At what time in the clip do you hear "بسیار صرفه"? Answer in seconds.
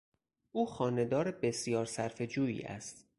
1.31-2.27